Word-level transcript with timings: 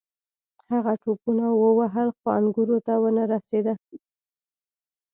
هغې 0.69 0.95
ټوپونه 1.03 1.45
ووهل 1.51 2.09
خو 2.17 2.27
انګورو 2.39 2.77
ته 2.85 2.93
ونه 3.01 3.23
رسیده. 3.33 3.73